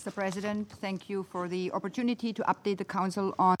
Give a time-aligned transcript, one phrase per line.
[0.00, 0.14] Mr.
[0.14, 3.56] President, thank you for the opportunity to update the Council on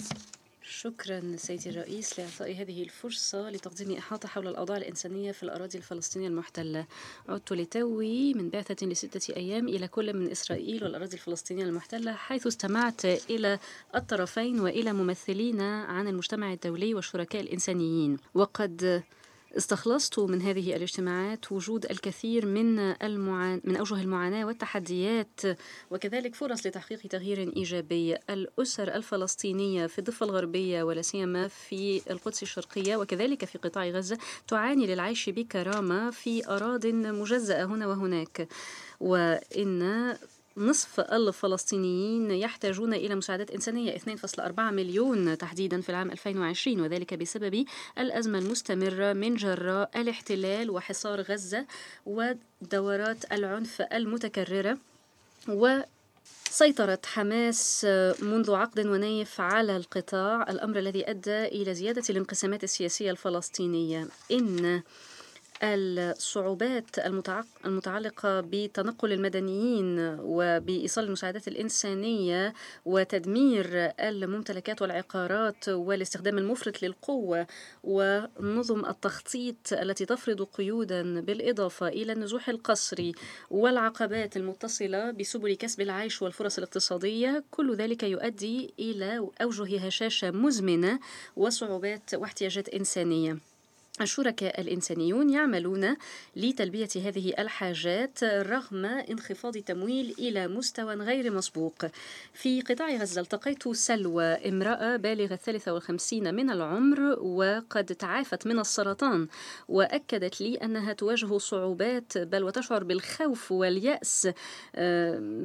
[0.62, 6.86] شكرا سيدي الرئيس لإعطاء هذه الفرصة لتقديم إحاطة حول الأوضاع الإنسانية في الأراضي الفلسطينية المحتلة
[7.28, 13.04] عدت لتوي من بعثة لستة أيام إلى كل من إسرائيل والأراضي الفلسطينية المحتلة حيث استمعت
[13.04, 13.58] إلى
[13.94, 19.02] الطرفين وإلى ممثلين عن المجتمع الدولي والشركاء الإنسانيين وقد
[19.56, 23.60] استخلصت من هذه الاجتماعات وجود الكثير من المعان...
[23.64, 25.40] من أوجه المعاناة والتحديات
[25.90, 28.16] وكذلك فرص لتحقيق تغيير إيجابي.
[28.30, 34.86] الأسر الفلسطينية في الضفة الغربية ولا سيما في القدس الشرقية وكذلك في قطاع غزة تعاني
[34.86, 38.48] للعيش بكرامة في اراض مجزأة هنا وهناك.
[39.00, 40.14] وإن
[40.60, 47.64] نصف الفلسطينيين يحتاجون إلى مساعدات إنسانية 2.4 مليون تحديدا في العام 2020 وذلك بسبب
[47.98, 51.66] الأزمة المستمرة من جراء الاحتلال وحصار غزة
[52.06, 54.78] ودورات العنف المتكررة
[55.48, 55.80] و
[56.50, 57.84] سيطرت حماس
[58.22, 64.08] منذ عقد ونيف على القطاع الأمر الذي أدى إلى زيادة الانقسامات السياسية الفلسطينية.
[64.32, 64.82] إن
[65.62, 66.98] الصعوبات
[67.64, 73.66] المتعلقة بتنقل المدنيين وبإيصال المساعدات الإنسانية وتدمير
[74.00, 77.46] الممتلكات والعقارات والاستخدام المفرط للقوة
[77.84, 83.12] ونظم التخطيط التي تفرض قيودا بالإضافة إلى النزوح القسري
[83.50, 87.44] والعقبات المتصلة بسبل كسب العيش والفرص الاقتصادية.
[87.50, 91.00] كل ذلك يؤدي إلى أوجه هشاشة مزمنة
[91.36, 93.49] وصعوبات واحتياجات إنسانية.
[94.02, 95.96] الشركاء الإنسانيون يعملون
[96.36, 101.86] لتلبية هذه الحاجات رغم انخفاض تمويل إلى مستوى غير مسبوق.
[102.34, 109.28] في قطاع غزة التقيت سلوى امرأة بالغة 53 من العمر وقد تعافت من السرطان
[109.68, 114.28] وأكدت لي أنها تواجه صعوبات بل وتشعر بالخوف واليأس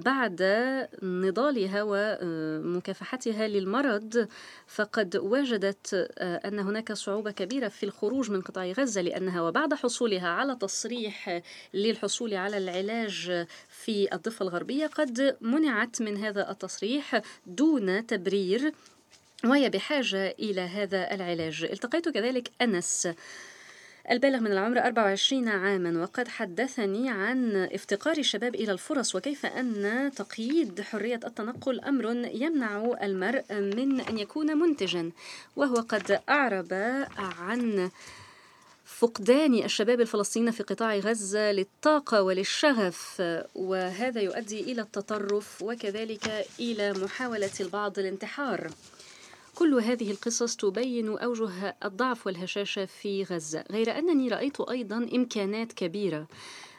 [0.06, 0.42] بعد
[1.04, 4.28] نضالها ومكافحتها للمرض.
[4.68, 10.56] فقد وجدت أن هناك صعوبة كبيرة في الخروج من قطاع غزة لأنها وبعد حصولها على
[10.56, 11.42] تصريح
[11.74, 18.74] للحصول على العلاج في الضفة الغربية قد منعت من هذا التصريح دون تبرير
[19.46, 21.64] وهي بحاجة إلى هذا العلاج.
[21.64, 23.08] التقيت كذلك أنس
[24.12, 30.82] البالغ من العمر 24 عاما وقد حدثني عن افتقار الشباب إلى الفرص وكيف أن تقييد
[30.82, 35.12] حرية التنقل أمر يمنع المرء من أن يكون منتجا.
[35.56, 36.74] وهو قد أعرب
[37.18, 37.90] عن
[38.98, 43.24] فقدان الشباب الفلسطينيين في قطاع غزة للطاقة وللشغف
[43.56, 48.72] وهذا يؤدي إلى التطرف وكذلك إلى محاولة البعض الانتحار.
[49.56, 53.64] كل هذه القصص تبين أوجه الضعف والهشاشة في غزة.
[53.72, 56.28] غير أنني رأيت أيضا إمكانات كبيرة.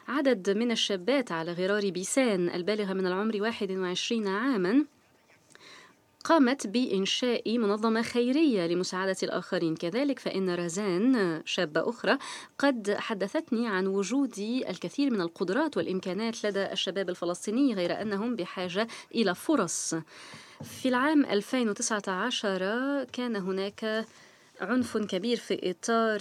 [0.07, 4.85] عدد من الشابات على غرار بيسان البالغة من العمر 21 عاماً
[6.23, 9.75] قامت بإنشاء منظمة خيرية لمساعدة الآخرين.
[9.75, 12.17] كذلك فإن رزان شابة أخرى
[12.57, 14.39] قد حدثتني عن وجود
[14.69, 19.95] الكثير من القدرات والإمكانات لدى الشباب الفلسطيني غير أنهم بحاجة إلى فرص.
[20.63, 24.05] في العام 2019 كان هناك
[24.61, 26.19] عنف كبير في إطار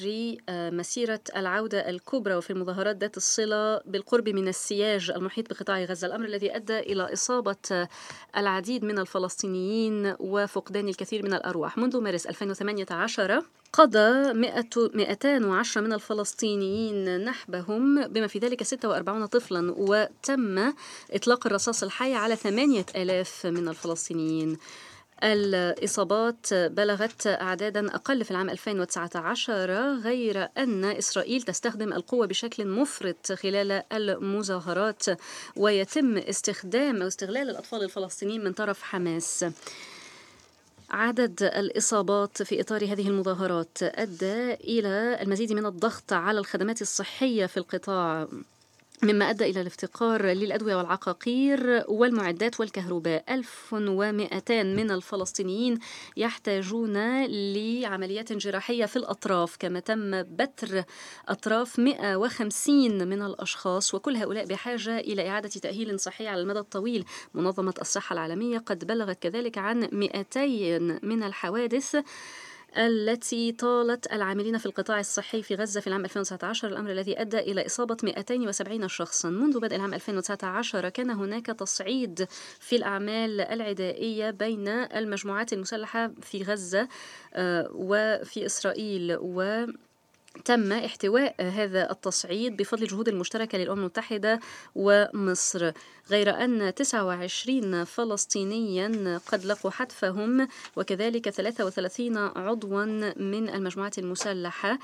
[0.49, 6.07] آه، مسيرة العودة الكبرى وفي المظاهرات ذات الصلة بالقرب من السياج المحيط بقطاع غزة.
[6.07, 7.89] الأمر الذي أدى إلى إصابة آه،
[8.37, 11.79] العديد من الفلسطينيين وفقدان الكثير من الأرواح.
[11.79, 13.43] منذ مارس 2018
[13.73, 20.73] قضى 210 من الفلسطينيين نحبهم بما في ذلك 46 طفلا وتم
[21.11, 24.59] إطلاق الرصاص الحي على 8000 من الفلسطينيين.
[25.25, 33.83] الإصابات بلغت أعدادا أقل في العام 2019 غير أن إسرائيل تستخدم القوة بشكل مفرط خلال
[33.93, 35.05] المظاهرات
[35.57, 39.45] ويتم استخدام أو استغلال الأطفال الفلسطينيين من طرف حماس.
[40.91, 47.57] عدد الإصابات في إطار هذه المظاهرات أدى إلى المزيد من الضغط على الخدمات الصحية في
[47.57, 48.29] القطاع.
[49.03, 53.25] مما أدى إلى الافتقار للأدوية والعقاقير والمعدات والكهرباء.
[53.29, 55.79] 1200 من الفلسطينيين
[56.17, 60.83] يحتاجون لعمليات جراحية في الأطراف كما تم بتر
[61.29, 67.05] أطراف 150 من الأشخاص وكل هؤلاء بحاجة إلى إعادة تأهيل صحي على المدى الطويل.
[67.35, 71.97] منظمة الصحة العالمية قد بلغت كذلك عن 200 من الحوادث
[72.77, 77.67] التي طالت العاملين في القطاع الصحي في غزة في العام 2019 الأمر الذي أدى إلى
[77.67, 79.31] إصابة 270 شخصا.
[79.31, 82.27] منذ بدء العام 2019 كان هناك تصعيد
[82.61, 86.89] في الأعمال العدائية بين المجموعات المسلحة في غزة
[87.35, 89.67] آه، وفي إسرائيل و
[90.45, 94.41] تم احتواء هذا التصعيد بفضل الجهود المشتركة للأمم المتحدة
[94.75, 95.73] ومصر
[96.11, 102.85] غير أن 29 فلسطينيا قد لقوا حتفهم وكذلك 33 عضوا
[103.17, 104.79] من المجموعات المسلحة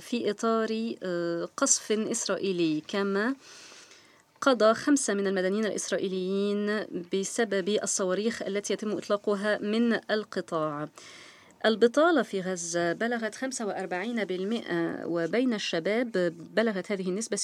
[0.00, 2.82] في إطار آه، قصف إسرائيلي.
[2.88, 3.34] كما
[4.40, 10.88] قضى خمسة من المدنيين الإسرائيليين بسبب الصواريخ التي يتم إطلاقها من القطاع.
[11.66, 13.38] البطالة في غزة بلغت 45%
[15.04, 16.12] وبين الشباب
[16.54, 17.40] بلغت هذه النسبة 60%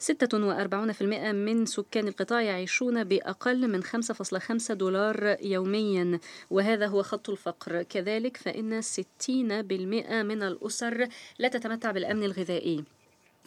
[0.00, 1.02] 46%
[1.32, 6.20] من سكان القطاع يعيشون بأقل من 5.5 دولار يوميا
[6.50, 7.82] وهذا هو خط الفقر.
[7.82, 8.90] كذلك فإن 60%
[10.22, 11.08] من الأسر
[11.38, 12.84] لا تتمتع بالأمن الغذائي.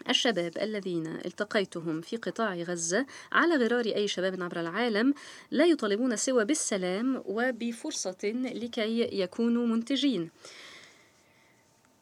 [0.10, 5.14] الشباب الذين التقيتهم في قطاع غزة على غرار أي شباب عبر العالم
[5.52, 10.30] لا يطالبون سوى بالسلام وبفرصة لكي يكونوا منتجين.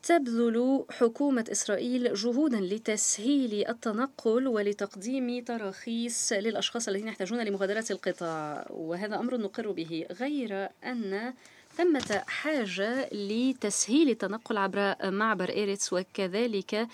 [0.04, 9.38] تبذل حكومة إسرائيل جهودا لتسهيل التنقل ولتقديم تراخيص للأشخاص الذين يحتاجون لمغادرة القطاع وهذا أمر
[9.38, 11.34] نقر به غير أن
[11.78, 16.88] ثمة حاجة لتسهيل التنقل عبر معبر إيريتس وكذلك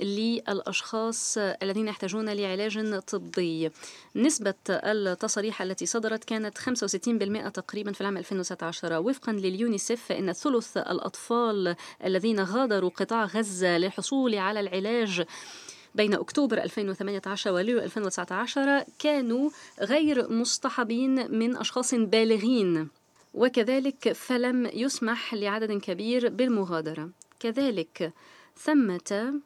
[0.00, 3.70] للأشخاص الذين يحتاجون لعلاج طبي.
[4.16, 11.76] نسبة التصاريح التي صدرت كانت 65% تقريبا في العام 2019 وفقا لليونيسف فإن ثلث الأطفال
[12.04, 15.24] الذين غادروا قطاع غزة للحصول على العلاج
[15.94, 19.50] بين أكتوبر 2018 ويوليو 2019 كانوا
[19.80, 22.88] غير مصطحبين من أشخاص بالغين.
[23.34, 27.10] وكذلك فلم يسمح لعدد كبير بالمغادرة.
[27.40, 28.12] كذلك
[28.58, 29.40] ثمة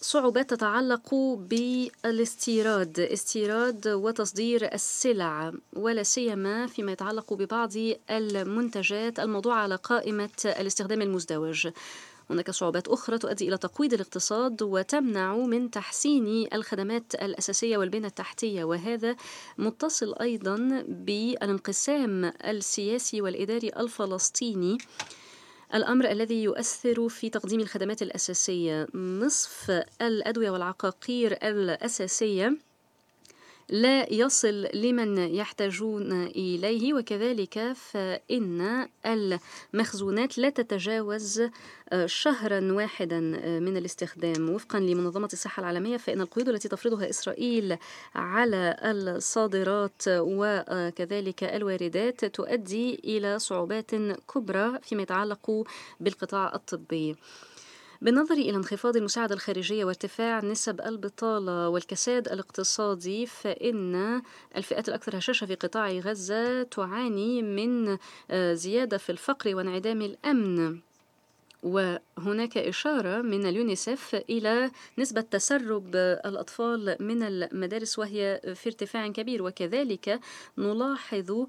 [0.00, 7.72] صعوبات تتعلق بالاستيراد استيراد وتصدير السلع ولا سيما فيما يتعلق ببعض
[8.10, 9.20] المنتجات.
[9.20, 11.68] الموضوعة على قائمة الاستخدام المزدوج.
[12.30, 19.16] هناك صعوبات أخرى تؤدي إلى تقويض الاقتصاد وتمنع من تحسين الخدمات الأساسية والبنى التحتية وهذا
[19.58, 24.78] متصل أيضا بالانقسام السياسي والإداري الفلسطيني.
[25.74, 32.56] الأمر الذي يؤثر في تقديم الخدمات الأساسية نصف الأدوية والعقاقير الأساسية.
[33.68, 41.42] لا يصل لمن يحتاجون إليه وكذلك فإن المخزونات لا تتجاوز
[41.92, 47.76] آه، شهرا واحدا آه، من الاستخدام وفقا لمنظمة الصحة العالمية فإن القيود التي تفرضها إسرائيل
[48.14, 53.90] على الصادرات وكذلك الواردات تؤدي إلى صعوبات
[54.34, 55.64] كبرى فيما يتعلق
[56.00, 57.16] بالقطاع الطبي.
[58.04, 64.22] بالنظر إلى انخفاض المساعدة الخارجية وارتفاع نسب البطالة والكساد الاقتصادي فإن
[64.56, 67.98] الفئات الأكثر هشاشة في قطاع غزة تعاني من
[68.30, 70.78] آه، زيادة في الفقر وانعدام الأمن.
[71.62, 80.20] وهناك إشارة من اليونيسف إلى نسبة تسرب الأطفال من المدارس وهي في ارتفاع كبير وكذلك
[80.58, 81.46] نلاحظ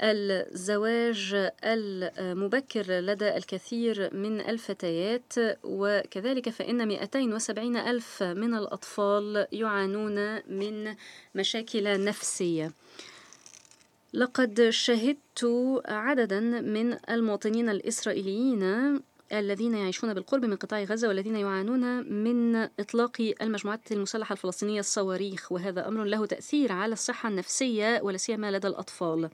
[0.00, 5.32] الزواج المبكر لدى الكثير من الفتيات
[5.64, 10.94] وكذلك فإن 270 ألف من الأطفال يعانون من
[11.34, 12.72] مشاكل نفسية.
[14.12, 19.00] لقد شهدت عددا من المواطنين الإسرائيليين
[19.32, 25.88] الذين يعيشون بالقرب من قطاع غزة والذين يعانون من إطلاق المجموعات المسلحة الفلسطينية الصواريخ وهذا
[25.88, 29.30] أمر له تأثير على الصحة النفسية ولا سيما لدى الأطفال.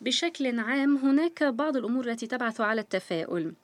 [0.00, 3.54] بشكل عام هناك بعض الأمور التي تبعث على التفاؤل.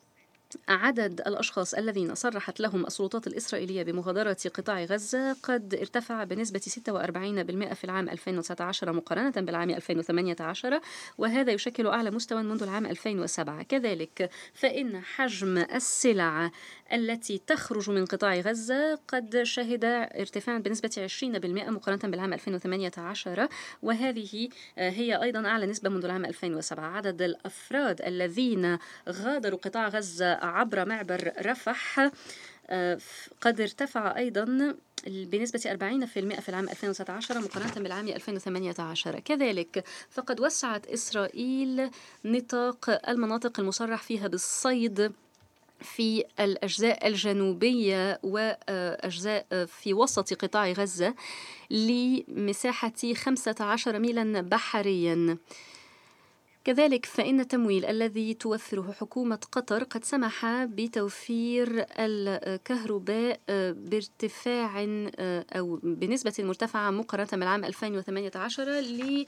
[0.67, 7.83] عدد الأشخاص الذين صرحت لهم السلطات الإسرائيلية بمغادرة قطاع غزة قد ارتفع بنسبة 46% في
[7.83, 10.79] العام 2019 مقارنة بالعام 2018
[11.17, 16.51] وهذا يشكل أعلى مستوى منذ العام 2007 كذلك فإن حجم السلع
[16.93, 19.85] التي تخرج من قطاع غزة قد شهد
[20.19, 21.25] ارتفاعا بنسبة 20%
[21.69, 23.47] مقارنة بالعام 2018
[23.81, 28.77] وهذه هي أيضا أعلى نسبة منذ العام 2007 عدد الأفراد الذين
[29.09, 32.09] غادروا قطاع غزة عبر معبر رفح
[33.41, 34.75] قد ارتفع أيضا
[35.07, 41.89] بنسبة 40% في العام 2019 مقارنة بالعام 2018 كذلك فقد وسعت إسرائيل
[42.25, 45.11] نطاق المناطق المصرح فيها بالصيد
[45.81, 51.13] في الأجزاء الجنوبية وأجزاء في وسط قطاع غزة
[51.71, 55.37] لمساحة 15 ميلا بحريا.
[56.67, 63.39] كذلك فإن التمويل الذي توفره حكومة قطر قد سمح بتوفير الكهرباء
[63.71, 64.85] بارتفاع
[65.51, 69.27] أو بنسبة مرتفعة مقارنة بالعام 2018 لكي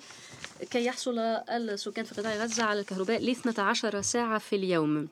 [0.75, 5.08] يحصل السكان في قطاع غزة على الكهرباء ل 12 ساعة في اليوم.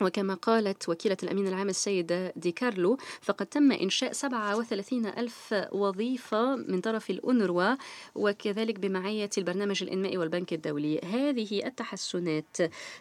[0.00, 6.80] وكما قالت وكيلة الأمين العام السيدة دي كارلو فقد تم إنشاء 37 ألف وظيفة من
[6.80, 7.74] طرف الأونروا
[8.14, 10.98] وكذلك بمعية البرنامج الإنمائي والبنك الدولي.
[10.98, 12.56] هذه التحسنات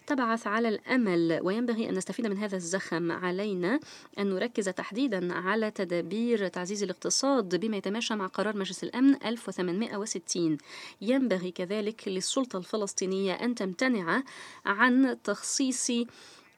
[0.08, 3.12] تبعث على الأمل وينبغي أن نستفيد من هذا الزخم.
[3.12, 3.80] علينا
[4.20, 10.58] أن نركز تحديدا على تدابير تعزيز الاقتصاد بما يتماشى مع قرار مجلس الأمن 1860
[11.02, 14.24] ينبغي كذلك للسلطة الفلسطينية أن تمتنع
[14.66, 15.92] عن تخصيص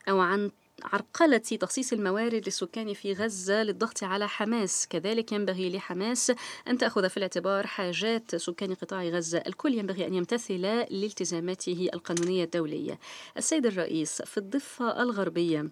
[0.10, 0.51] أو عن
[0.84, 4.88] عرقلة تخصيص الموارد للسكان في غزة للضغط على حماس.
[4.88, 6.32] كذلك ينبغي لحماس
[6.68, 9.38] أن تأخذ في الاعتبار حاجات سكان قطاع غزة.
[9.48, 13.00] الكل ينبغي أن يمتثل لالتزاماته القانونية الدولية.
[13.38, 15.70] السيد الرئيس في الضفة الغربية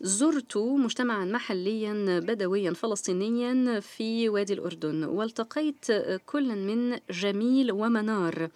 [0.00, 5.92] زرت مجتمعا محليا بدويا فلسطينيا في وادي الأردن والتقيت
[6.26, 8.48] كلا من جميل ومنار.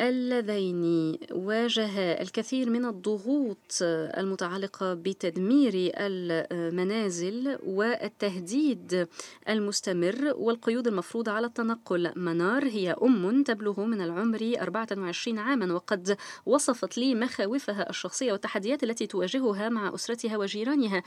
[0.00, 9.08] اللذين واجها الكثير من الضغوط المتعلقة بتدمير المنازل والتهديد
[9.48, 12.12] المستمر والقيود المفروضة على التنقل.
[12.16, 19.06] منار هي أم تبلغ من العمر 24 عاما وقد وصفت لي مخاوفها الشخصية والتحديات التي
[19.06, 21.02] تواجهها مع أسرتها وجيرانها.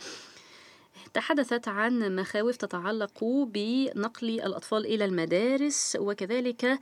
[1.13, 6.79] تحدثت عن مخاوف تتعلق بنقل الأطفال إلى المدارس وكذلك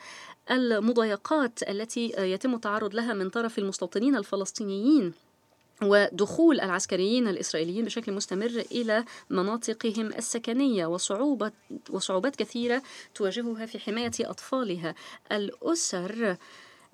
[0.52, 5.14] المضايقات التي يتم التعرض لها من طرف المستوطنين الفلسطينيين
[5.84, 11.52] ودخول العسكريين الإسرائيليين بشكل مستمر إلى مناطقهم السكنية وصعوبة
[11.90, 12.82] وصعوبات كثيرة
[13.16, 14.96] تواجهها في حماية أطفالها.
[15.32, 16.38] الأسر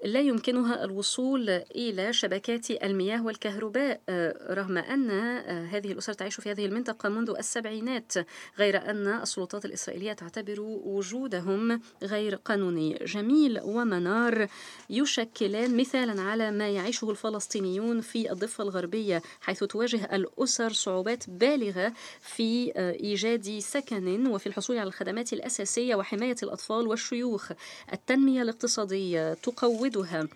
[0.05, 6.51] لا يمكنها الوصول إلى شبكات المياه والكهرباء آه، رغم أن آه، هذه الأسر تعيش في
[6.51, 8.13] هذه المنطقة منذ السبعينات
[8.59, 12.93] غير أن السلطات الإسرائيلية تعتبر وجودهم غير قانوني.
[12.93, 14.47] جميل ومنار
[14.89, 22.71] يشكلان مثالا على ما يعيشه الفلسطينيون في الضفة الغربية حيث تواجه الأسر صعوبات بالغة في
[22.75, 27.51] آه، إيجاد سكن وفي الحصول على الخدمات الأساسية وحماية الأطفال والشيوخ.
[27.93, 30.27] التنمية الاقتصادية تقوض تزودها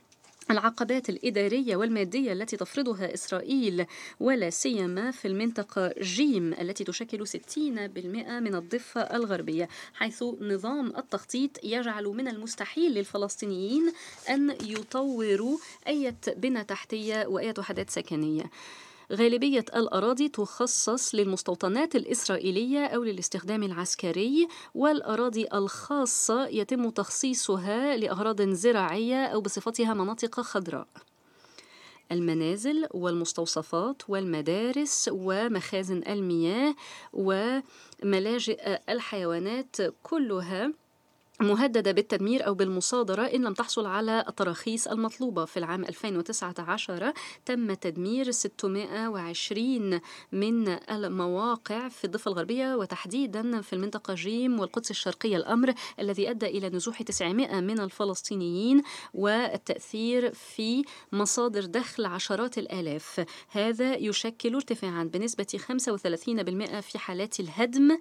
[0.52, 3.86] العقبات الإدارية والمادية التي تفرضها إسرائيل
[4.20, 7.58] ولا سيما في المنطقة جيم التي تشكل 60%
[8.30, 13.92] من الضفة الغربية حيث نظام التخطيط يجعل من المستحيل للفلسطينيين
[14.30, 15.58] أن يطوروا
[15.88, 18.44] أي بنى تحتية وأي وحدات سكنية.
[19.14, 29.42] غالبية الأراضي تخصص للمستوطنات الإسرائيلية أو للاستخدام العسكري والأراضي الخاصة يتم تخصيصها لأغراض زراعية أو
[29.42, 30.88] بصفتها مناطق خضراء.
[32.12, 36.76] المنازل والمستوصفات والمدارس ومخازن المياه
[37.14, 40.74] وملاجئ الحيوانات كلها
[41.42, 45.46] مهددة بالتدمير أو بالمصادرة إن لم تحصل على التراخيص المطلوبة.
[45.46, 47.14] في العام 2019
[47.46, 50.00] تم تدمير 620
[50.32, 56.70] من المواقع في الضفة الغربية وتحديدا في المنطقة جيم والقدس الشرقية الأمر الذي أدى إلى
[56.70, 63.26] نزوح 900 من الفلسطينيين والتأثير في مصادر دخل عشرات الآلاف.
[63.50, 67.98] هذا يشكل ارتفاعا بنسبة 35% في حالات الهدم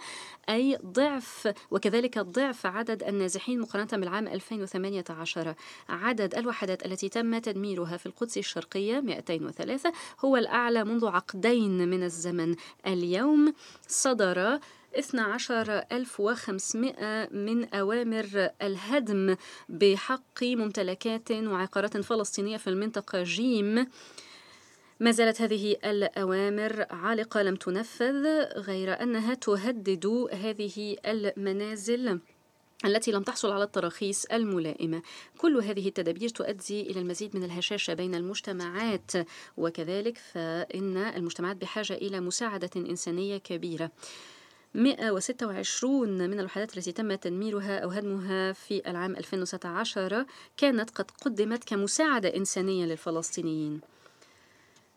[0.48, 5.54] أي ضعف وكذلك ضعف عدد الناس النازحين مقارنة بالعام 2018
[5.88, 9.92] عدد الوحدات التي تم تدميرها في القدس الشرقية 203
[10.24, 12.56] هو الأعلى منذ عقدين من الزمن.
[12.86, 13.54] اليوم
[13.88, 14.58] صدر
[14.98, 19.36] 12500 من أوامر الهدم
[19.68, 23.86] بحق ممتلكات وعقارات فلسطينية في المنطقة جيم.
[25.00, 28.26] ما زالت هذه الأوامر عالقة لم تنفذ
[28.56, 32.20] غير أنها تهدد هذه المنازل.
[32.84, 35.02] التي لم تحصل على التراخيص الملائمة.
[35.38, 39.12] كل هذه التدابير تؤدي إلى المزيد من الهشاشة بين المجتمعات
[39.56, 43.90] وكذلك فإن المجتمعات بحاجة إلى مساعدة إنسانية كبيرة.
[44.74, 50.26] 126 من الوحدات التي تم تدميرها أو هدمها في العام 2016
[50.56, 53.80] كانت قد قدمت كمساعدة إنسانية للفلسطينيين.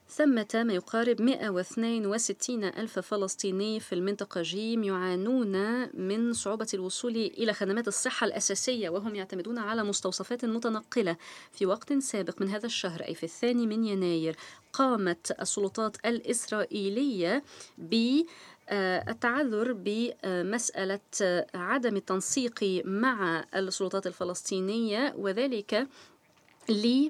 [0.10, 7.88] ثمة ما يقارب 162 ألف فلسطيني في المنطقة جيم يعانون من صعوبة الوصول إلى خدمات
[7.88, 11.18] الصحة الأساسية وهم يعتمدون على مستوصفات متنقلة
[11.52, 14.36] في وقت سابق من هذا الشهر أي في الثاني من يناير.
[14.74, 17.44] قامت السلطات الإسرائيلية
[17.78, 18.22] ب
[18.72, 21.00] التعذر بمسألة
[21.54, 25.88] عدم التنسيق مع السلطات الفلسطينية وذلك
[26.70, 27.10] ل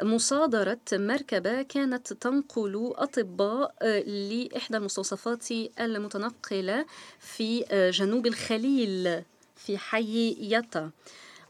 [0.00, 6.86] مصادرة مركبة كانت تنقل أطباء آه، لإحدى المستوصفات المتنقلة
[7.20, 9.22] في آه، جنوب الخليل
[9.56, 10.90] في حي يطا.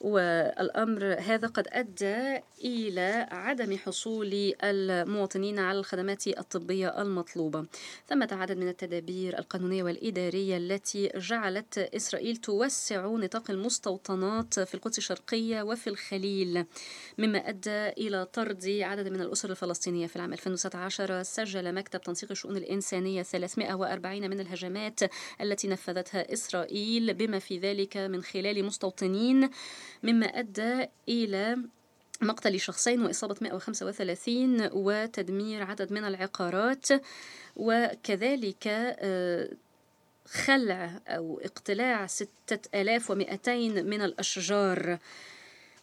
[0.03, 7.67] والأمر هذا قد أدى إلى عدم حصول المواطنين على الخدمات الطبية المطلوبة.
[8.09, 15.63] ثمة عدد من التدابير القانونية والإدارية التي جعلت إسرائيل توسع نطاق المستوطنات في القدس الشرقية
[15.63, 16.65] وفي الخليل
[17.19, 22.57] مما أدى إلى طرد عدد من الأسر الفلسطينية في العام 2019 سجل مكتب تنسيق الشؤون
[22.57, 25.01] الإنسانية 340 من الهجمات
[25.41, 29.51] التي نفذتها إسرائيل بما في ذلك من خلال مستوطنين
[30.03, 31.57] مما أدى إلى
[32.21, 36.89] مقتل شخصين وإصابة 135 وتدمير عدد من العقارات
[37.57, 39.49] وكذلك آه،
[40.27, 44.99] خلع أو اقتلاع 6200 من الأشجار.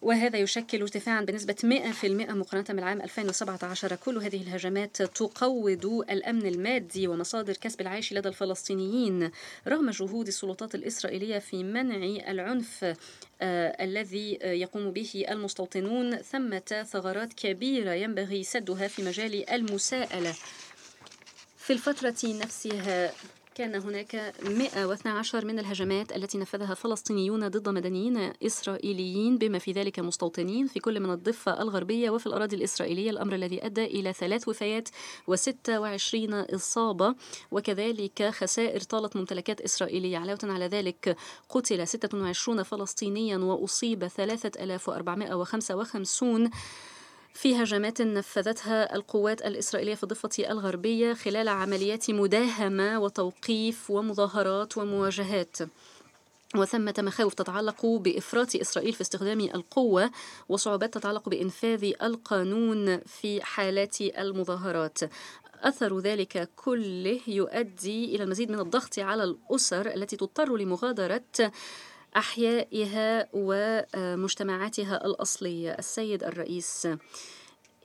[0.01, 7.53] وهذا يشكل ارتفاعا بنسبة 100% مقارنة بالعام 2017 كل هذه الهجمات تقوض الأمن المادي ومصادر
[7.53, 9.31] كسب العيش لدى الفلسطينيين
[9.67, 11.95] رغم جهود السلطات الإسرائيلية في منع
[12.31, 12.83] العنف
[13.41, 20.35] آه الذي يقوم به المستوطنون ثمة ثغرات كبيرة ينبغي سدها في مجال المساءلة.
[21.57, 23.11] في الفترة نفسها
[23.59, 30.67] كان هناك 112 من الهجمات التي نفذها فلسطينيون ضد مدنيين إسرائيليين بما في ذلك مستوطنين
[30.67, 33.09] في كل من الضفة الغربية وفي الأراضي الإسرائيلية.
[33.09, 34.89] الأمر الذي أدى إلى ثلاث وفيات
[35.31, 37.15] و26 إصابة
[37.51, 40.17] وكذلك خسائر طالت ممتلكات إسرائيلية.
[40.17, 41.17] علاوة على ذلك
[41.49, 46.49] قتل 26 فلسطينيا وأصيب 3455
[47.33, 55.57] في هجمات نفذتها القوات الإسرائيلية في الضفة الغربية خلال عمليات مداهمة وتوقيف ومظاهرات ومواجهات.
[56.55, 60.11] وثمة مخاوف تتعلق بإفراط إسرائيل في استخدام القوة
[60.49, 64.99] وصعوبات تتعلق بإنفاذ القانون في حالات المظاهرات.
[65.63, 71.51] أثر ذلك كله يؤدي إلى المزيد من الضغط على الأسر التي تضطر لمغادرة
[72.17, 76.87] أحيائها ومجتمعاتها الأصلية السيد الرئيس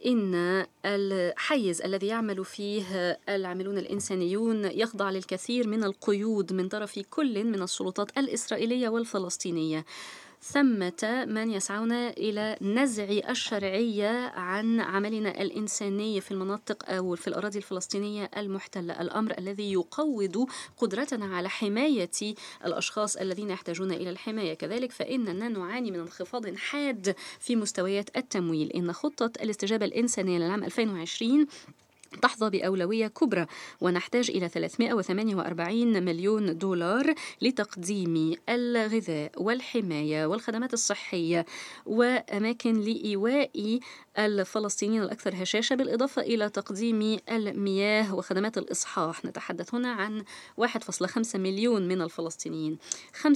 [0.06, 7.62] إن الحيز الذي يعمل فيه العاملون الإنسانيون يخضع للكثير من القيود من طرف كل من
[7.62, 9.84] السلطات الإسرائيلية والفلسطينية.
[10.52, 18.30] ثمة من يسعون إلى نزع الشرعية عن عملنا الإنساني في المناطق أو في الأراضي الفلسطينية
[18.36, 19.00] المحتلة.
[19.00, 24.54] الأمر الذي يقوض قدرتنا على حماية الأشخاص الذين يحتاجون إلى الحماية.
[24.54, 28.72] كذلك فإننا نعاني من انخفاض حاد في مستويات التمويل.
[28.72, 31.46] إن خطة الاستجابة الإنسانية للعام 2020
[32.22, 33.46] تحظى بأولوية كبرى
[33.80, 41.46] ونحتاج إلى 348 مليون دولار لتقديم الغذاء والحماية والخدمات الصحية
[41.86, 43.80] وأماكن لإيواء
[44.18, 49.24] الفلسطينيين الأكثر هشاشة بالإضافة إلى تقديم المياه وخدمات الإصحاح.
[49.24, 50.24] نتحدث هنا عن
[50.56, 52.78] 1.5 مليون من الفلسطينيين.
[53.22, 53.26] 75%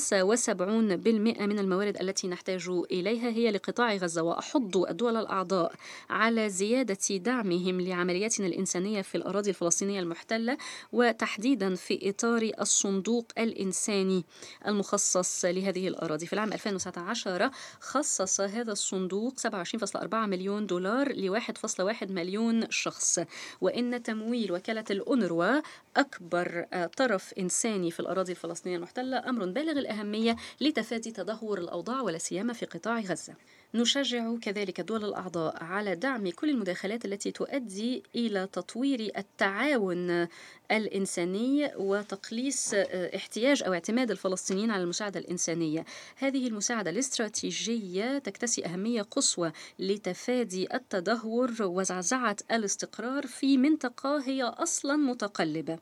[1.41, 5.75] من الموارد التي نحتاج إليها هي لقطاع غزة وأحض الدول الأعضاء
[6.11, 8.68] على زيادة دعمهم لعملياتنا الإنسانية.
[8.77, 10.57] في الأراضي الفلسطينية المحتلة
[10.93, 14.25] وتحديدا في إطار الصندوق الإنساني
[14.67, 16.27] المخصص لهذه الأراضي.
[16.27, 17.51] في العام 2019
[17.81, 23.21] خصص هذا الصندوق 27.4 مليون دولار ل 1.1 مليون شخص.
[23.61, 25.61] وإن تمويل وكالة الأونروا
[25.97, 32.53] أكبر طرف إنساني في الأراضي الفلسطينية المحتلة أمر بالغ الأهمية لتفادي تدهور الأوضاع ولا سيما
[32.53, 33.35] في قطاع غزة.
[33.75, 40.29] نشجع كذلك الدول الأعضاء على دعم كل المداخلات التي تؤدي إلى تطوير التعاون
[40.71, 42.75] الإنساني وتقليص
[43.15, 45.85] احتياج أو اعتماد الفلسطينيين على المساعدة الإنسانية.
[46.17, 55.79] هذه المساعدة الاستراتيجية تكتسي أهمية قصوى لتفادي التدهور وزعزعة الاستقرار في منطقة هي أصلا متقلبة.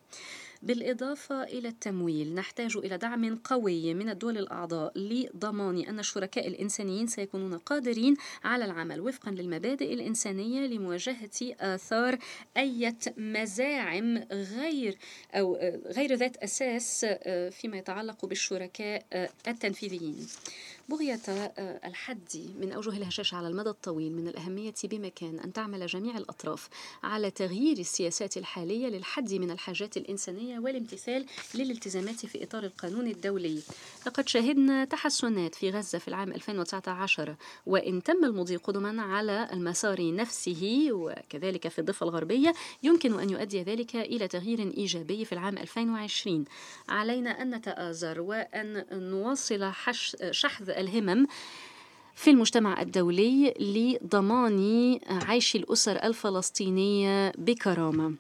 [0.66, 7.59] بالإضافة إلى التمويل نحتاج إلى دعم قوي من الدول الأعضاء لضمان أن الشركاء الإنسانيين سيكونون
[7.59, 12.18] قادرين على العمل وفقا للمبادئ الإنسانية لمواجهة آثار
[12.57, 14.98] أي مزاعم غير
[15.35, 17.07] أو غير ذات أساس
[17.50, 19.02] فيما يتعلق بالشركاء
[19.48, 20.26] التنفيذيين.
[20.88, 26.16] بغية آه، الحد من أوجه الهشاشة على المدى الطويل من الأهمية بمكان أن تعمل جميع
[26.16, 26.68] الأطراف
[27.03, 33.62] على تغيير السياسات الحالية للحد من الحاجات الإنسانية والامتثال للالتزامات في إطار القانون الدولي.
[34.07, 40.88] لقد شهدنا تحسنات في غزة في العام 2019 وإن تم المضي قدما على المسار نفسه
[40.90, 46.44] وكذلك في الضفة الغربية يمكن أن يؤدي ذلك إلى تغيير إيجابي في العام 2020
[46.88, 49.72] علينا أن نتآزر وأن نواصل
[50.31, 51.27] شحذ الهمم
[52.15, 58.15] في المجتمع الدولي لضمان عيش الأسر الفلسطينية بكرامة.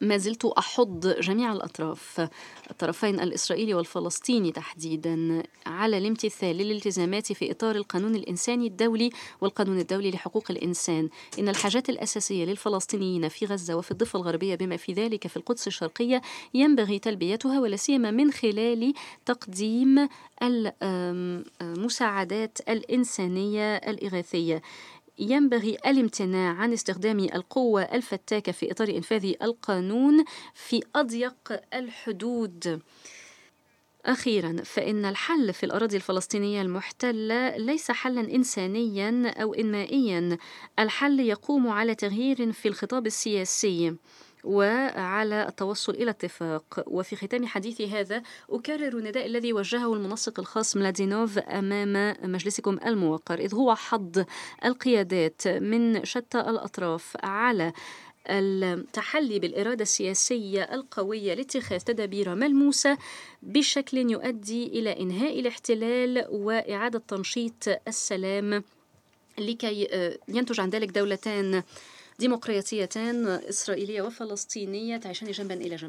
[0.00, 2.28] ما زلت أحض جميع الأطراف
[2.70, 10.44] الطرفين الإسرائيلي والفلسطيني تحديدا على الامتثال للالتزامات في إطار القانون الإنساني الدولي والقانون الدولي لحقوق
[10.50, 11.08] الإنسان.
[11.38, 16.22] إن الحاجات الأساسية للفلسطينيين في غزة وفي الضفة الغربية بما في ذلك في القدس الشرقية
[16.54, 18.94] ينبغي تلبيتها ولا سيما من خلال
[19.26, 20.08] تقديم
[21.62, 24.62] المساعدات الإنسانية الإغاثية.
[25.18, 32.82] ينبغي الامتناع عن استخدام القوة الفتاكة في إطار إنفاذ القانون في أضيق الحدود.
[34.06, 40.38] أخيرا فإن الحل في الأراضي الفلسطينية المحتلة ليس حلا إنسانيا أو إنمائيا
[40.78, 43.96] الحل يقوم على تغيير في الخطاب السياسي
[44.44, 46.84] وعلى التوصل إلى اتفاق.
[46.86, 53.54] وفي ختام حديثي هذا أكرر النداء الذي وجهه المنسق الخاص ملادينوف أمام مجلسكم الموقر إذ
[53.54, 54.24] هو حض
[54.64, 57.72] القيادات من شتى الأطراف على
[58.30, 62.98] التحلي بالإرادة السياسية القوية لاتخاذ تدابير ملموسة
[63.42, 68.64] بشكل يؤدي إلى إنهاء الاحتلال وإعادة تنشيط السلام
[69.38, 69.88] لكي
[70.28, 71.62] ينتج عن ذلك دولتان
[72.20, 75.86] ديمقراطيتان إسرائيلية وفلسطينية تعيشان جنبا إلى جنب.